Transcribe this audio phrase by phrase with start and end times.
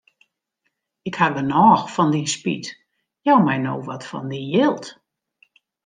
[1.07, 2.67] Ik haw genôch fan dyn spyt,
[3.25, 4.85] jou my no wat fan dyn jild.